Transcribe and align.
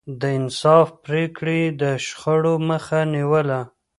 د 0.19 0.21
انصاف 0.39 0.87
پرېکړې 1.05 1.57
يې 1.65 1.69
د 1.81 1.83
شخړو 2.05 2.55
مخه 2.69 2.99
نيوله. 3.13 3.61